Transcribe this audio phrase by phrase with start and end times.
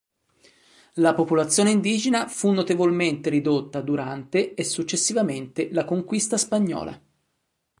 [0.95, 6.99] La popolazione indigena fu notevolmente ridotta durante e successivamente la conquista spagnola.